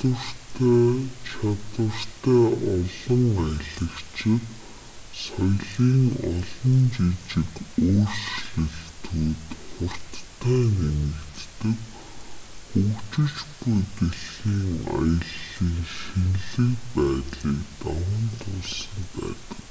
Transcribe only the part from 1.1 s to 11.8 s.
чадвартай олон аялагчид соёлын олон жижиг өөрчлөлтүүд хурдтай нэмэгддэг